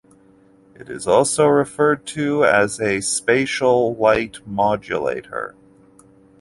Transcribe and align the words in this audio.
It 0.73 0.89
is 0.89 1.07
also 1.07 1.45
referred 1.45 2.07
to 2.07 2.43
as 2.43 2.81
a 2.81 3.01
spatial 3.01 3.93
light 3.93 4.37
modulator. 4.47 5.53